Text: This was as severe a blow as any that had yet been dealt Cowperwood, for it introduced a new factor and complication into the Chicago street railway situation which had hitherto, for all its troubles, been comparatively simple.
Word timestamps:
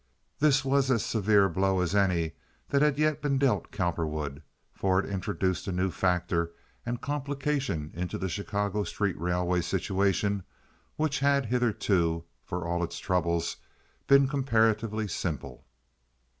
This 0.39 0.65
was 0.65 0.89
as 0.89 1.05
severe 1.05 1.45
a 1.45 1.49
blow 1.51 1.79
as 1.79 1.93
any 1.93 2.31
that 2.69 2.81
had 2.81 2.97
yet 2.97 3.21
been 3.21 3.37
dealt 3.37 3.71
Cowperwood, 3.71 4.41
for 4.73 4.99
it 4.99 5.05
introduced 5.07 5.67
a 5.67 5.71
new 5.71 5.91
factor 5.91 6.51
and 6.87 6.99
complication 6.99 7.91
into 7.93 8.17
the 8.17 8.27
Chicago 8.27 8.83
street 8.83 9.15
railway 9.21 9.61
situation 9.61 10.41
which 10.95 11.19
had 11.19 11.45
hitherto, 11.45 12.23
for 12.43 12.65
all 12.67 12.83
its 12.83 12.97
troubles, 12.97 13.57
been 14.07 14.27
comparatively 14.27 15.07
simple. 15.07 15.67